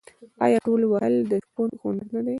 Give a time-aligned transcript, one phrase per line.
[0.45, 2.29] آیا تولې وهل د شپون هنر نه دی؟